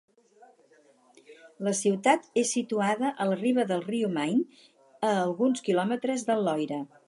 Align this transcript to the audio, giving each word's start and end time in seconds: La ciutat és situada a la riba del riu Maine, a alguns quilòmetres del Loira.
La 1.67 1.73
ciutat 1.79 2.25
és 2.43 2.55
situada 2.57 3.11
a 3.11 3.29
la 3.33 3.37
riba 3.43 3.67
del 3.73 3.85
riu 3.91 4.11
Maine, 4.19 4.65
a 5.11 5.15
alguns 5.27 5.67
quilòmetres 5.69 6.29
del 6.33 6.47
Loira. 6.49 6.83